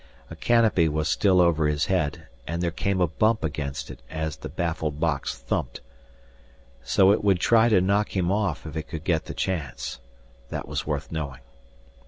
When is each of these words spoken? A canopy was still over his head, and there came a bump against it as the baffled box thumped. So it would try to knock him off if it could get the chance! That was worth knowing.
A 0.31 0.35
canopy 0.35 0.89
was 0.89 1.07
still 1.09 1.39
over 1.39 1.67
his 1.67 1.85
head, 1.85 2.25
and 2.47 2.63
there 2.63 2.71
came 2.71 2.99
a 2.99 3.05
bump 3.07 3.43
against 3.43 3.91
it 3.91 4.01
as 4.09 4.35
the 4.37 4.49
baffled 4.49 4.99
box 4.99 5.37
thumped. 5.37 5.81
So 6.81 7.11
it 7.11 7.23
would 7.23 7.39
try 7.39 7.69
to 7.69 7.81
knock 7.81 8.15
him 8.17 8.31
off 8.31 8.65
if 8.65 8.75
it 8.75 8.87
could 8.87 9.03
get 9.03 9.25
the 9.25 9.35
chance! 9.35 9.99
That 10.49 10.67
was 10.67 10.87
worth 10.87 11.11
knowing. 11.11 11.41